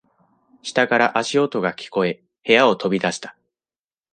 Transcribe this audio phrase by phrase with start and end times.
[0.63, 3.37] 下から足音が聞こえ、部屋を飛び出した。